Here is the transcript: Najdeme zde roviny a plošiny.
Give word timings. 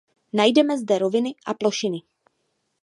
Najdeme 0.39 0.77
zde 0.77 0.99
roviny 0.99 1.35
a 1.45 1.53
plošiny. 1.53 1.99